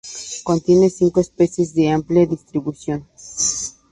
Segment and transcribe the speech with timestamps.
[0.43, 3.07] Contiene cinco especies de amplia distribución.